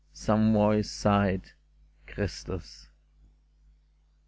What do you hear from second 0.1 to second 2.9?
Some voice sighed," Christus